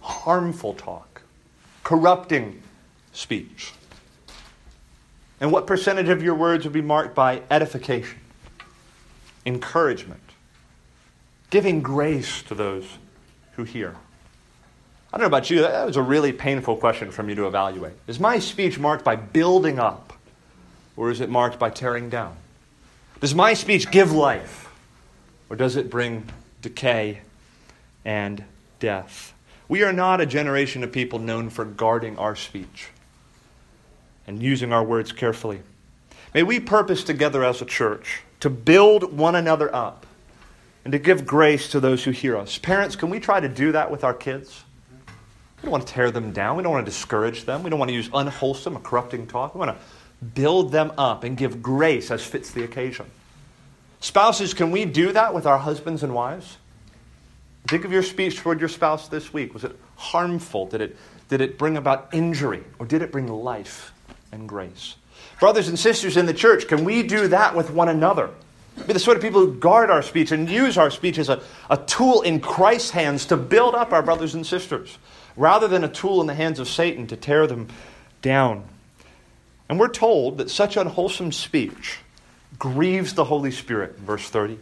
[0.00, 1.20] harmful talk,
[1.84, 2.62] corrupting
[3.12, 3.74] speech?
[5.38, 8.18] And what percentage of your words would be marked by edification,
[9.44, 10.22] encouragement,
[11.50, 12.86] giving grace to those
[13.56, 13.96] who hear?
[15.12, 17.92] I don't know about you, that was a really painful question for me to evaluate.
[18.06, 20.14] Is my speech marked by building up,
[20.96, 22.34] or is it marked by tearing down?
[23.20, 24.72] Does my speech give life,
[25.50, 26.30] or does it bring
[26.62, 27.20] decay
[28.04, 28.44] and
[28.78, 29.34] death.
[29.68, 32.88] We are not a generation of people known for guarding our speech
[34.26, 35.62] and using our words carefully.
[36.34, 40.06] May we purpose together as a church to build one another up
[40.84, 42.58] and to give grace to those who hear us.
[42.58, 44.64] Parents, can we try to do that with our kids?
[45.06, 46.56] We don't want to tear them down.
[46.56, 47.62] We don't want to discourage them.
[47.62, 49.54] We don't want to use unwholesome or corrupting talk.
[49.54, 53.06] We want to build them up and give grace as fits the occasion.
[54.00, 56.58] Spouses, can we do that with our husbands and wives?
[57.66, 59.54] Think of your speech toward your spouse this week.
[59.54, 60.66] Was it harmful?
[60.66, 60.96] Did it,
[61.28, 62.64] did it bring about injury?
[62.78, 63.92] Or did it bring life
[64.32, 64.96] and grace?
[65.38, 68.30] Brothers and sisters in the church, can we do that with one another?
[68.86, 71.42] Be the sort of people who guard our speech and use our speech as a,
[71.68, 74.98] a tool in Christ's hands to build up our brothers and sisters,
[75.36, 77.68] rather than a tool in the hands of Satan to tear them
[78.22, 78.64] down.
[79.68, 81.98] And we're told that such unwholesome speech
[82.58, 84.58] grieves the Holy Spirit, verse 30.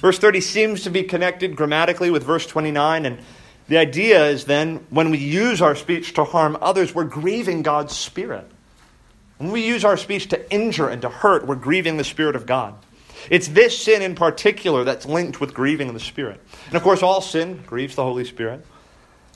[0.00, 3.18] Verse 30 seems to be connected grammatically with verse 29, and
[3.68, 7.94] the idea is then when we use our speech to harm others, we're grieving God's
[7.94, 8.50] Spirit.
[9.36, 12.46] When we use our speech to injure and to hurt, we're grieving the Spirit of
[12.46, 12.74] God.
[13.28, 16.40] It's this sin in particular that's linked with grieving the Spirit.
[16.68, 18.64] And of course, all sin grieves the Holy Spirit.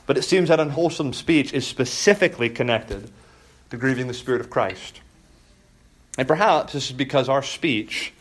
[0.06, 3.10] But it seems that unwholesome speech is specifically connected
[3.70, 5.00] to grieving the Spirit of Christ.
[6.16, 8.13] And perhaps this is because our speech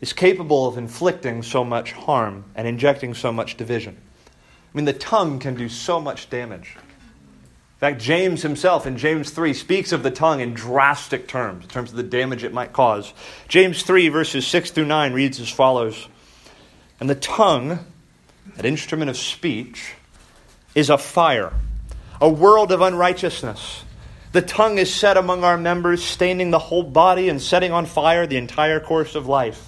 [0.00, 3.96] is capable of inflicting so much harm and injecting so much division.
[4.26, 6.76] I mean, the tongue can do so much damage.
[6.76, 11.70] In fact, James himself in James 3 speaks of the tongue in drastic terms, in
[11.70, 13.12] terms of the damage it might cause.
[13.46, 16.08] James 3, verses 6 through 9, reads as follows
[16.98, 17.78] And the tongue,
[18.56, 19.94] that instrument of speech,
[20.74, 21.52] is a fire,
[22.20, 23.84] a world of unrighteousness.
[24.32, 28.26] The tongue is set among our members, staining the whole body and setting on fire
[28.26, 29.67] the entire course of life,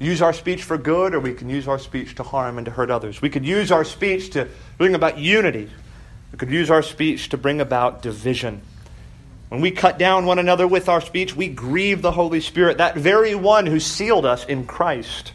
[0.00, 2.72] Use our speech for good, or we can use our speech to harm and to
[2.72, 3.22] hurt others.
[3.22, 5.70] We could use our speech to bring about unity
[6.32, 8.62] we could use our speech to bring about division.
[9.48, 12.96] When we cut down one another with our speech, we grieve the Holy Spirit, that
[12.96, 15.32] very one who sealed us in Christ.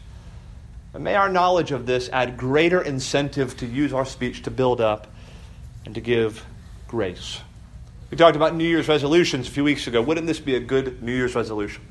[0.94, 4.80] And may our knowledge of this add greater incentive to use our speech to build
[4.80, 5.08] up
[5.86, 6.46] and to give
[6.88, 7.42] grace.
[8.10, 10.02] We talked about New Year's resolutions a few weeks ago.
[10.02, 11.84] Wouldn't this be a good New Year's resolution?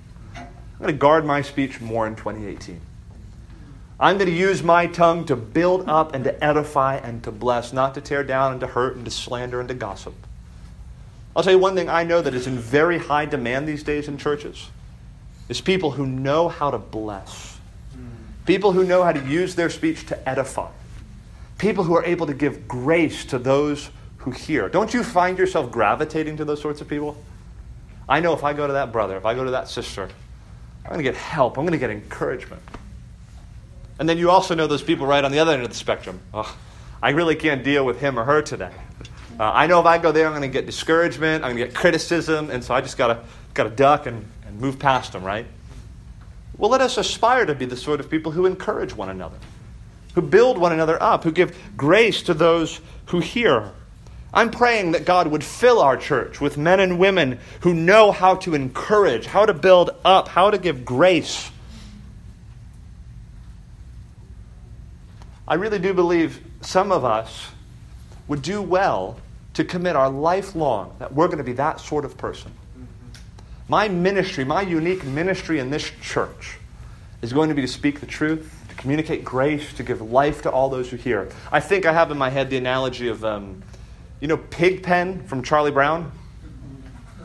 [0.74, 2.80] I'm going to guard my speech more in 2018.
[4.00, 7.72] I'm going to use my tongue to build up and to edify and to bless,
[7.72, 10.14] not to tear down and to hurt and to slander and to gossip.
[11.36, 14.08] I'll tell you one thing I know that is in very high demand these days
[14.08, 14.68] in churches
[15.48, 17.58] is people who know how to bless.
[18.46, 20.70] People who know how to use their speech to edify.
[21.58, 24.68] People who are able to give grace to those who hear.
[24.68, 27.16] Don't you find yourself gravitating to those sorts of people?
[28.08, 30.08] I know if I go to that brother, if I go to that sister,
[30.84, 31.56] I'm going to get help.
[31.56, 32.62] I'm going to get encouragement.
[33.98, 36.20] And then you also know those people right on the other end of the spectrum.
[36.32, 36.56] Oh,
[37.02, 38.72] I really can't deal with him or her today.
[39.38, 41.66] Uh, I know if I go there, I'm going to get discouragement, I'm going to
[41.66, 45.12] get criticism, and so I just got to got to duck and, and move past
[45.12, 45.46] them, right?
[46.56, 49.38] Well, let us aspire to be the sort of people who encourage one another,
[50.14, 53.72] who build one another up, who give grace to those who hear.
[54.34, 58.34] I'm praying that God would fill our church with men and women who know how
[58.36, 61.50] to encourage, how to build up, how to give grace
[65.46, 67.48] I really do believe some of us
[68.28, 69.18] would do well
[69.54, 72.50] to commit our life long that we're going to be that sort of person.
[73.68, 76.58] My ministry, my unique ministry in this church,
[77.20, 80.50] is going to be to speak the truth, to communicate grace, to give life to
[80.50, 81.28] all those who hear.
[81.52, 83.62] I think I have in my head the analogy of, um,
[84.24, 86.10] you know, Pigpen from Charlie Brown.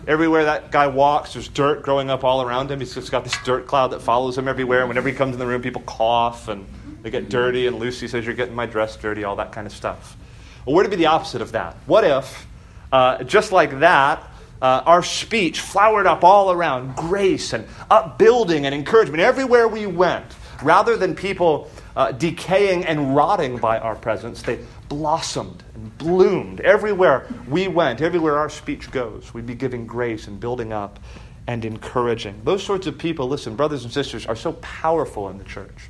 [0.05, 2.81] Everywhere that guy walks, there's dirt growing up all around him.
[2.81, 4.81] He's just got this dirt cloud that follows him everywhere.
[4.81, 6.67] And whenever he comes in the room, people cough and
[7.01, 9.71] they get dirty, and Lucy says, You're getting my dress dirty, all that kind of
[9.71, 10.17] stuff.
[10.65, 11.77] Well, we're to be the opposite of that.
[11.85, 12.45] What if,
[12.91, 14.21] uh, just like that,
[14.61, 20.25] uh, our speech flowered up all around grace and upbuilding and encouragement everywhere we went,
[20.61, 24.57] rather than people uh, decaying and rotting by our presence, they
[24.87, 29.33] blossomed and bloomed everywhere we went, everywhere our speech goes.
[29.33, 30.97] We'd be giving grace and building up
[31.45, 32.39] and encouraging.
[32.45, 35.89] Those sorts of people, listen, brothers and sisters, are so powerful in the church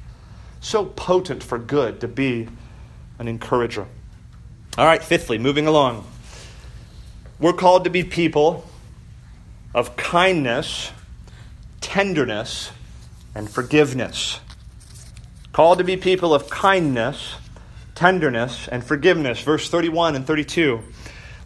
[0.61, 2.47] so potent for good to be
[3.19, 3.85] an encourager.
[4.79, 6.05] All right, fifthly, moving along.
[7.39, 8.67] We're called to be people
[9.75, 10.91] of kindness,
[11.81, 12.71] tenderness,
[13.35, 14.39] and forgiveness.
[15.59, 17.35] Called to be people of kindness,
[17.93, 19.41] tenderness, and forgiveness.
[19.41, 20.81] Verse 31 and 32.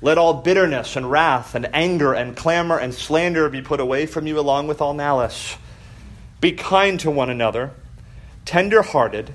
[0.03, 4.27] Let all bitterness and wrath and anger and clamor and slander be put away from
[4.27, 5.57] you along with all malice.
[6.41, 7.71] Be kind to one another
[8.45, 9.33] tender hearted,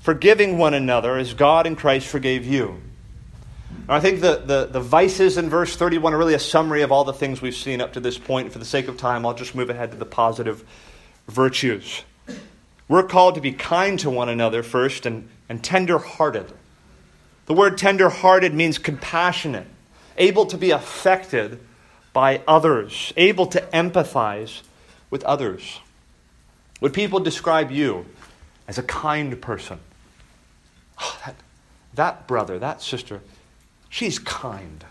[0.00, 2.78] forgiving one another as God in Christ forgave you.
[3.88, 6.92] Now, I think the, the, the vices in verse 31 are really a summary of
[6.92, 8.52] all the things we've seen up to this point.
[8.52, 10.62] For the sake of time, I'll just move ahead to the positive
[11.26, 12.02] virtues.
[12.90, 16.52] We're called to be kind to one another first and, and tender hearted.
[17.46, 19.68] The word tender hearted means compassionate,
[20.18, 21.60] able to be affected
[22.12, 24.62] by others, able to empathize
[25.08, 25.78] with others.
[26.80, 28.06] Would people describe you
[28.66, 29.78] as a kind person.
[31.00, 31.36] Oh, that,
[31.94, 33.20] that brother, that sister,
[33.88, 34.84] She's kind.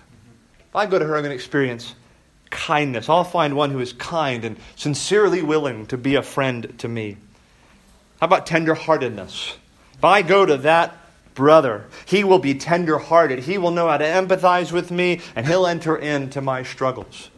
[0.68, 1.96] If I go to her, I'm going to experience
[2.50, 3.10] kindness.
[3.10, 7.18] I'll find one who is kind and sincerely willing to be a friend to me.
[8.20, 9.56] How about tenderheartedness?
[9.94, 10.96] If I go to that
[11.36, 13.40] brother, he will be tenderhearted.
[13.40, 17.30] He will know how to empathize with me, and he'll enter into my struggles.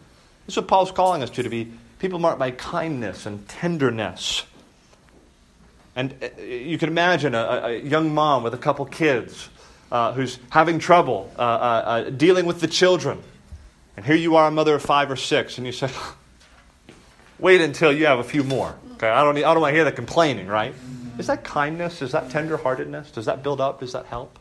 [0.45, 4.43] This is what Paul's calling us to, to be people marked by kindness and tenderness.
[5.95, 9.49] And uh, you can imagine a, a young mom with a couple kids
[9.91, 13.21] uh, who's having trouble uh, uh, uh, dealing with the children.
[13.97, 15.91] And here you are, a mother of five or six, and you say,
[17.39, 18.75] wait until you have a few more.
[19.01, 20.75] Okay, I don't, I don't want to hear the complaining, right?
[21.17, 22.03] Is that kindness?
[22.03, 23.11] Is that tenderheartedness?
[23.11, 23.79] Does that build up?
[23.79, 24.37] Does that help?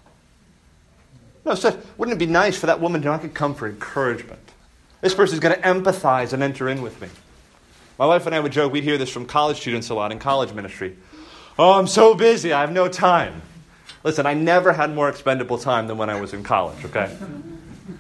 [1.46, 4.52] No, so wouldn't it be nice for that woman to I could come for encouragement?
[5.00, 7.08] This person is going to empathize and enter in with me.
[7.98, 10.18] My wife and I would joke, we'd hear this from college students a lot in
[10.18, 10.94] college ministry.
[11.58, 13.40] Oh, I'm so busy, I have no time.
[14.04, 17.16] Listen, I never had more expendable time than when I was in college, okay?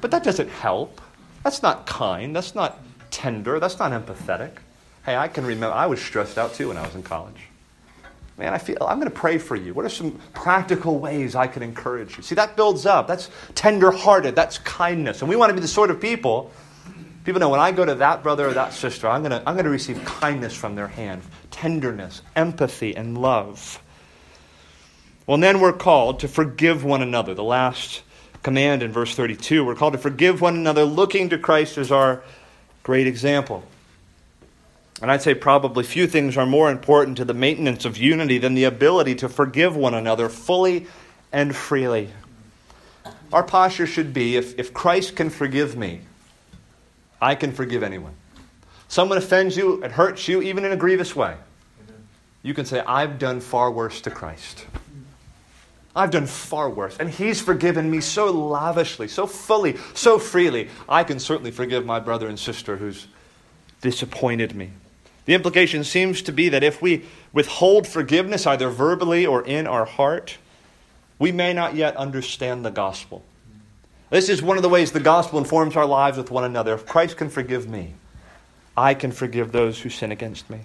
[0.02, 1.00] But that doesn't help.
[1.42, 2.36] That's not kind.
[2.36, 2.80] That's not
[3.10, 3.58] tender.
[3.58, 4.58] That's not empathetic.
[5.04, 7.36] Hey, I can remember, I was stressed out too when I was in college.
[8.36, 9.74] Man, I feel, I'm going to pray for you.
[9.74, 12.22] What are some practical ways I can encourage you?
[12.22, 13.06] See, that builds up.
[13.06, 14.34] That's tender hearted.
[14.34, 15.20] That's kindness.
[15.20, 16.50] And we want to be the sort of people,
[17.24, 19.56] people know when I go to that brother or that sister, I'm going to, I'm
[19.56, 21.20] going to receive kindness from their hand,
[21.50, 23.82] tenderness, empathy, and love.
[25.26, 27.34] Well, then we're called to forgive one another.
[27.34, 28.02] The last
[28.42, 32.22] command in verse 32, we're called to forgive one another, looking to Christ as our
[32.82, 33.64] great example.
[35.02, 38.54] And I'd say probably few things are more important to the maintenance of unity than
[38.54, 40.86] the ability to forgive one another fully
[41.32, 42.10] and freely.
[43.32, 46.00] Our posture should be if, if Christ can forgive me,
[47.20, 48.14] I can forgive anyone.
[48.88, 51.36] Someone offends you, it hurts you, even in a grievous way.
[52.42, 54.66] You can say, I've done far worse to Christ.
[55.94, 56.96] I've done far worse.
[56.98, 60.68] And He's forgiven me so lavishly, so fully, so freely.
[60.88, 63.06] I can certainly forgive my brother and sister who's
[63.80, 64.70] disappointed me.
[65.26, 69.84] The implication seems to be that if we withhold forgiveness, either verbally or in our
[69.84, 70.38] heart,
[71.18, 73.24] we may not yet understand the gospel.
[74.08, 76.74] This is one of the ways the gospel informs our lives with one another.
[76.74, 77.94] If Christ can forgive me,
[78.76, 80.60] I can forgive those who sin against me.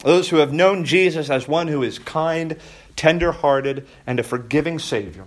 [0.00, 2.58] Those who have known Jesus as one who is kind
[2.96, 5.24] tender hearted, and a forgiving Savior,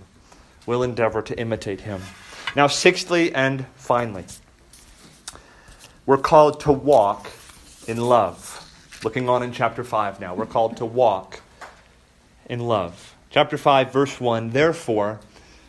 [0.66, 2.00] will endeavor to imitate him.
[2.54, 4.24] Now, sixthly and finally,
[6.04, 7.30] we're called to walk
[7.86, 8.55] in love.
[9.04, 11.42] Looking on in chapter 5 now, we're called to walk
[12.48, 13.14] in love.
[13.30, 15.20] Chapter 5, verse 1 Therefore,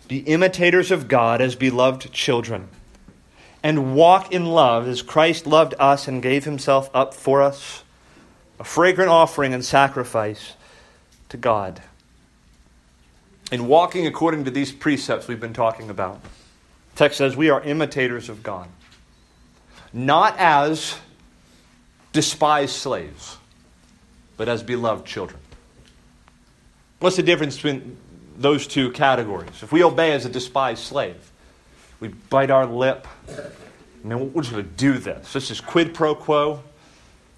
[0.07, 2.69] be imitators of God as beloved children,
[3.61, 7.83] and walk in love as Christ loved us and gave himself up for us,
[8.59, 10.53] a fragrant offering and sacrifice
[11.29, 11.81] to God.
[13.51, 16.21] In walking according to these precepts we've been talking about,
[16.95, 18.69] text says we are imitators of God,
[19.91, 20.97] not as
[22.17, 23.37] despised slaves,
[24.37, 25.39] but as beloved children.
[26.97, 27.95] What's the difference between
[28.39, 29.61] those two categories?
[29.61, 31.31] If we obey as a despised slave,
[31.99, 33.07] we bite our lip.
[33.29, 35.31] I mean, we're just going to do this.
[35.31, 36.63] This is quid pro quo.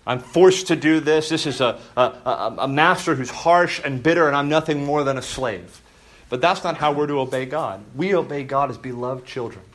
[0.07, 1.27] I'm forced to do this.
[1.27, 5.03] This is a, a, a, a master who's harsh and bitter, and I'm nothing more
[5.03, 5.81] than a slave.
[6.29, 7.83] But that's not how we're to obey God.
[7.97, 9.65] We obey God as beloved children.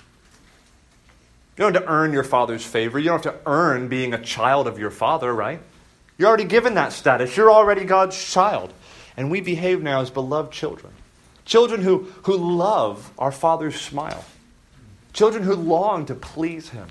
[1.56, 2.98] You don't have to earn your father's favor.
[2.98, 5.60] You don't have to earn being a child of your father, right?
[6.18, 7.36] You're already given that status.
[7.36, 8.72] You're already God's child.
[9.16, 10.92] And we behave now as beloved children.
[11.44, 14.24] Children who, who love our Father's smile.
[15.12, 16.88] Children who long to please Him.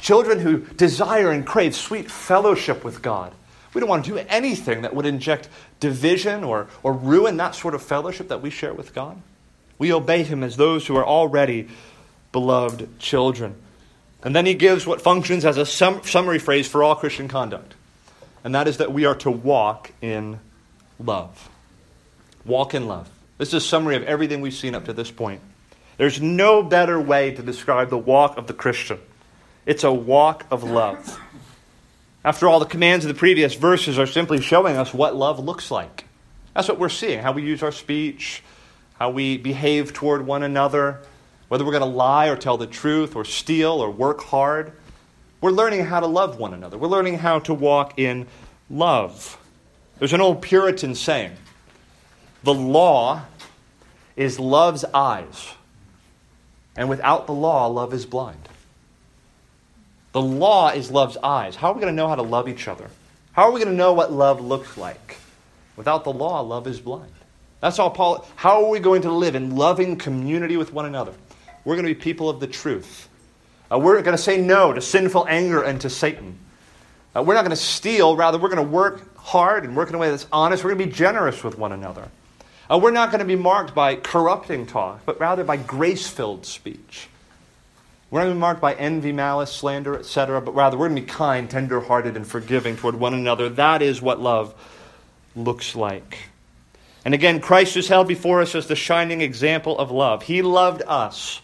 [0.00, 3.32] Children who desire and crave sweet fellowship with God.
[3.72, 7.74] We don't want to do anything that would inject division or, or ruin that sort
[7.74, 9.20] of fellowship that we share with God.
[9.78, 11.68] We obey Him as those who are already
[12.32, 13.54] beloved children.
[14.22, 17.74] And then he gives what functions as a sum- summary phrase for all Christian conduct,
[18.44, 20.38] and that is that we are to walk in
[20.98, 21.48] love.
[22.44, 23.08] Walk in love.
[23.38, 25.40] This is a summary of everything we've seen up to this point.
[25.96, 28.98] There's no better way to describe the walk of the Christian.
[29.66, 31.18] It's a walk of love.
[32.24, 35.70] After all, the commands of the previous verses are simply showing us what love looks
[35.70, 36.04] like.
[36.54, 38.42] That's what we're seeing how we use our speech,
[38.98, 41.00] how we behave toward one another,
[41.50, 44.72] whether we're going to lie or tell the truth or steal or work hard.
[45.40, 46.78] We're learning how to love one another.
[46.78, 48.28] We're learning how to walk in
[48.70, 49.36] love.
[49.98, 51.32] There's an old Puritan saying
[52.44, 53.22] the law
[54.14, 55.48] is love's eyes,
[56.76, 58.48] and without the law, love is blind.
[60.12, 61.56] The law is love's eyes.
[61.56, 62.88] How are we going to know how to love each other?
[63.32, 65.16] How are we going to know what love looks like?
[65.74, 67.10] Without the law, love is blind.
[67.60, 68.24] That's all Paul.
[68.36, 71.12] How are we going to live in loving community with one another?
[71.64, 73.08] We're going to be people of the truth.
[73.70, 76.38] Uh, we're going to say no to sinful anger and to Satan.
[77.14, 79.94] Uh, we're not going to steal, rather, we're going to work hard and work in
[79.94, 80.64] a way that's honest.
[80.64, 82.08] We're going to be generous with one another.
[82.70, 86.46] Uh, we're not going to be marked by corrupting talk, but rather by grace filled
[86.46, 87.08] speech.
[88.10, 90.96] We're not going to be marked by envy, malice, slander, etc., but rather we're going
[90.96, 93.48] to be kind, tender hearted, and forgiving toward one another.
[93.48, 94.54] That is what love
[95.36, 96.18] looks like.
[97.04, 100.22] And again, Christ is held before us as the shining example of love.
[100.22, 101.40] He loved us.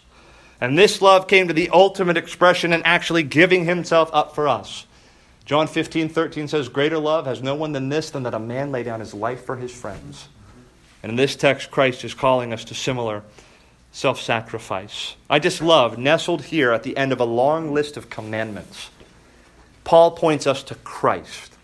[0.59, 4.85] And this love came to the ultimate expression in actually giving himself up for us.
[5.45, 8.71] John 15, 13 says, Greater love has no one than this, than that a man
[8.71, 10.27] lay down his life for his friends.
[11.01, 13.23] And in this text, Christ is calling us to similar
[13.91, 15.15] self sacrifice.
[15.29, 18.89] I just love, nestled here at the end of a long list of commandments,
[19.83, 21.55] Paul points us to Christ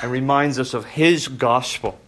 [0.00, 2.00] and reminds us of his gospel.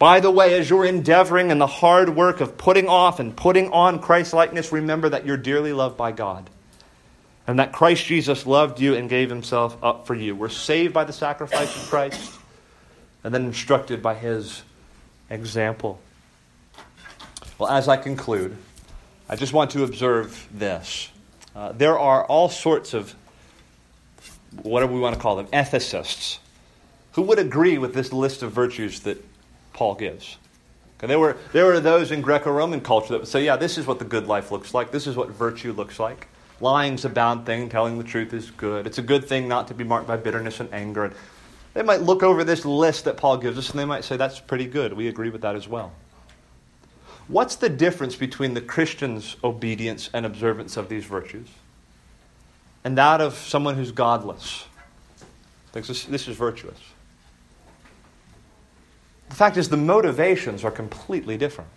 [0.00, 3.70] By the way, as you're endeavoring in the hard work of putting off and putting
[3.70, 6.48] on Christ likeness, remember that you're dearly loved by God.
[7.46, 10.34] And that Christ Jesus loved you and gave himself up for you.
[10.34, 12.32] We're saved by the sacrifice of Christ
[13.24, 14.62] and then instructed by his
[15.28, 16.00] example.
[17.58, 18.56] Well, as I conclude,
[19.28, 21.10] I just want to observe this.
[21.54, 23.14] Uh, there are all sorts of,
[24.62, 26.38] whatever we want to call them, ethicists,
[27.12, 29.22] who would agree with this list of virtues that
[29.80, 30.36] Paul gives.
[30.98, 33.78] Okay, there, were, there were those in Greco Roman culture that would say, yeah, this
[33.78, 36.28] is what the good life looks like, this is what virtue looks like.
[36.60, 38.86] Lying's a bad thing, telling the truth is good.
[38.86, 41.06] It's a good thing not to be marked by bitterness and anger.
[41.06, 41.14] And
[41.72, 44.38] They might look over this list that Paul gives us and they might say, that's
[44.38, 44.92] pretty good.
[44.92, 45.92] We agree with that as well.
[47.26, 51.48] What's the difference between the Christian's obedience and observance of these virtues
[52.84, 54.66] and that of someone who's godless?
[55.72, 56.76] Thinks this, this is virtuous.
[59.30, 61.70] The fact is, the motivations are completely different.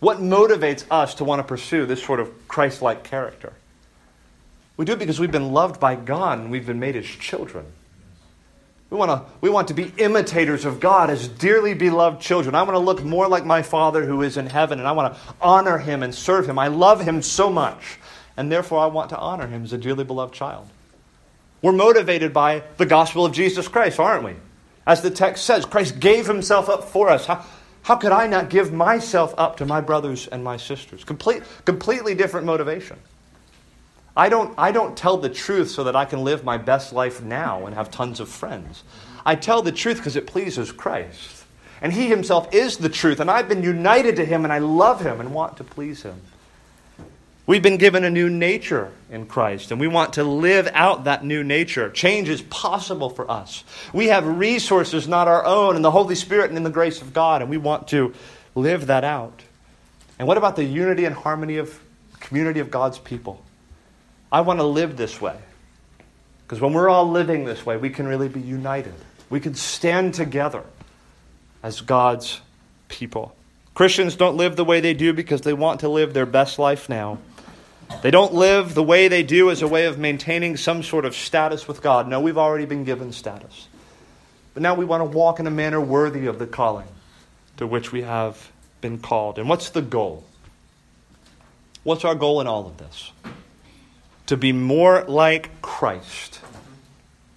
[0.00, 3.52] What motivates us to want to pursue this sort of Christ like character?
[4.76, 7.66] We do it because we've been loved by God and we've been made his children.
[8.90, 12.54] We want, to, we want to be imitators of God as dearly beloved children.
[12.54, 15.14] I want to look more like my Father who is in heaven, and I want
[15.14, 16.58] to honor him and serve him.
[16.58, 17.98] I love him so much,
[18.36, 20.68] and therefore I want to honor him as a dearly beloved child.
[21.60, 24.34] We're motivated by the gospel of Jesus Christ, aren't we?
[24.86, 27.26] As the text says, Christ gave himself up for us.
[27.26, 27.44] How,
[27.82, 31.04] how could I not give myself up to my brothers and my sisters?
[31.04, 32.98] Complete, completely different motivation.
[34.16, 37.22] I don't, I don't tell the truth so that I can live my best life
[37.22, 38.84] now and have tons of friends.
[39.26, 41.44] I tell the truth because it pleases Christ.
[41.80, 45.00] And He Himself is the truth, and I've been united to Him, and I love
[45.00, 46.20] Him and want to please Him.
[47.46, 51.24] We've been given a new nature in Christ, and we want to live out that
[51.24, 51.90] new nature.
[51.90, 53.64] Change is possible for us.
[53.92, 57.12] We have resources not our own in the Holy Spirit and in the grace of
[57.12, 58.14] God, and we want to
[58.54, 59.42] live that out.
[60.18, 61.78] And what about the unity and harmony of
[62.18, 63.42] community of God's people?
[64.32, 65.36] I want to live this way.
[66.46, 68.94] Because when we're all living this way, we can really be united.
[69.28, 70.62] We can stand together
[71.62, 72.40] as God's
[72.88, 73.36] people.
[73.74, 76.88] Christians don't live the way they do because they want to live their best life
[76.88, 77.18] now.
[78.02, 81.14] They don't live the way they do as a way of maintaining some sort of
[81.14, 82.08] status with God.
[82.08, 83.68] No, we've already been given status.
[84.52, 86.88] But now we want to walk in a manner worthy of the calling
[87.56, 89.38] to which we have been called.
[89.38, 90.24] And what's the goal?
[91.82, 93.10] What's our goal in all of this?
[94.26, 96.40] To be more like Christ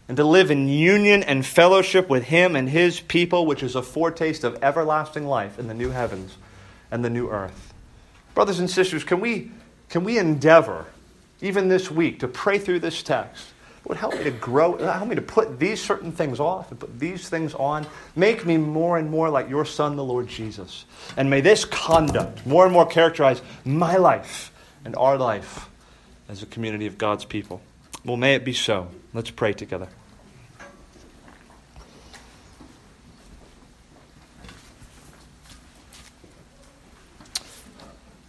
[0.07, 3.81] and to live in union and fellowship with Him and His people, which is a
[3.81, 6.37] foretaste of everlasting life in the new heavens
[6.89, 7.73] and the new earth.
[8.33, 9.51] Brothers and sisters, can we
[9.89, 10.85] can we endeavor,
[11.41, 13.47] even this week, to pray through this text?
[13.85, 16.99] Would help me to grow, help me to put these certain things off and put
[16.99, 17.87] these things on.
[18.17, 20.83] Make me more and more like your Son, the Lord Jesus.
[21.15, 24.51] And may this conduct more and more characterize my life
[24.83, 25.69] and our life
[26.27, 27.61] as a community of God's people.
[28.03, 28.89] Well, may it be so.
[29.13, 29.87] Let's pray together.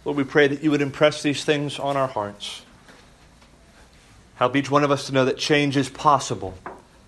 [0.09, 2.63] Lord, we pray that you would impress these things on our hearts.
[4.37, 6.57] Help each one of us to know that change is possible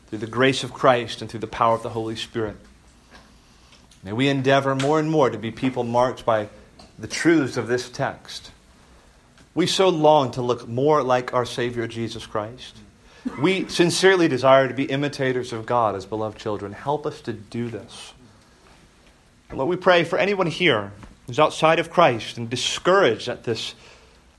[0.06, 2.58] through the grace of Christ and through the power of the Holy Spirit.
[4.04, 6.49] May we endeavor more and more to be people marked by
[6.99, 8.52] the truths of this text.
[9.56, 12.78] We so long to look more like our Savior Jesus Christ.
[13.41, 16.72] We sincerely desire to be imitators of God as beloved children.
[16.72, 18.14] Help us to do this.
[19.52, 20.91] Lord, we pray for anyone here
[21.32, 23.74] who's outside of Christ and discouraged at this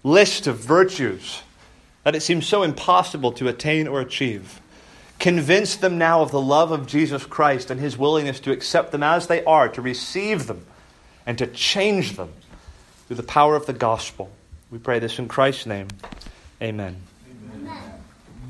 [0.05, 1.41] list of virtues
[2.05, 4.61] that it seems so impossible to attain or achieve.
[5.19, 9.03] Convince them now of the love of Jesus Christ and his willingness to accept them
[9.03, 10.67] as they are, to receive them,
[11.25, 12.31] and to change them
[13.07, 14.31] through the power of the gospel.
[14.71, 15.89] We pray this in Christ's name.
[16.61, 16.97] Amen.